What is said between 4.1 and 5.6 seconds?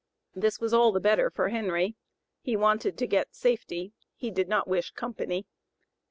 he did not wish company.